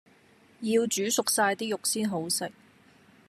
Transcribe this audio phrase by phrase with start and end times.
[0.61, 2.51] 要煮熟晒啲肉先好食